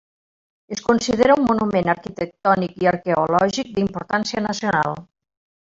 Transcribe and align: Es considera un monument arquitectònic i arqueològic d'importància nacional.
Es 0.75 0.79
considera 0.87 1.35
un 1.41 1.45
monument 1.49 1.91
arquitectònic 1.93 2.75
i 2.85 2.91
arqueològic 2.95 3.71
d'importància 3.79 4.47
nacional. 4.51 4.99